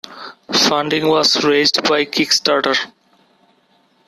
Funding 0.67 1.07
was 1.09 1.43
raised 1.43 1.79
via 1.85 2.07
Kickstarter. 2.07 2.75